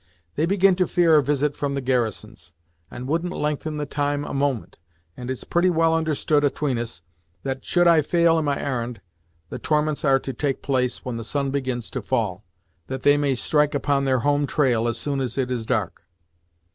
They 0.35 0.47
begin 0.47 0.75
to 0.77 0.87
fear 0.87 1.15
a 1.15 1.21
visit 1.21 1.55
from 1.55 1.75
the 1.75 1.79
garrisons, 1.79 2.55
and 2.89 3.07
wouldn't 3.07 3.33
lengthen 3.37 3.77
the 3.77 3.85
time 3.85 4.25
a 4.25 4.33
moment, 4.33 4.79
and 5.15 5.29
it's 5.29 5.43
pretty 5.43 5.69
well 5.69 5.93
understood 5.93 6.43
atween 6.43 6.79
us 6.79 7.03
that, 7.43 7.63
should 7.63 7.87
I 7.87 8.01
fail 8.01 8.39
in 8.39 8.45
my 8.45 8.59
ar'n'd, 8.59 9.01
the 9.51 9.59
torments 9.59 10.03
are 10.03 10.17
to 10.17 10.33
take 10.33 10.63
place 10.63 11.05
when 11.05 11.17
the 11.17 11.23
sun 11.23 11.51
begins 11.51 11.91
to 11.91 12.01
fall, 12.01 12.43
that 12.87 13.03
they 13.03 13.15
may 13.15 13.35
strike 13.35 13.75
upon 13.75 14.05
their 14.05 14.21
home 14.21 14.47
trail 14.47 14.87
as 14.87 14.97
soon 14.97 15.21
as 15.21 15.37
it 15.37 15.51
is 15.51 15.67
dark." 15.67 16.01